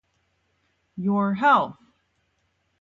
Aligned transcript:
Your 0.95 1.33
Health 1.35 1.77